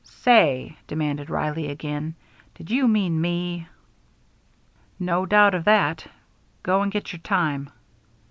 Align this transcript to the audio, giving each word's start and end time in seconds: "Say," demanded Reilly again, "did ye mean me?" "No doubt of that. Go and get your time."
"Say," 0.03 0.75
demanded 0.87 1.29
Reilly 1.29 1.67
again, 1.69 2.15
"did 2.55 2.71
ye 2.71 2.81
mean 2.81 3.21
me?" 3.21 3.67
"No 4.99 5.27
doubt 5.27 5.53
of 5.53 5.63
that. 5.65 6.07
Go 6.63 6.81
and 6.81 6.91
get 6.91 7.13
your 7.13 7.19
time." 7.19 7.69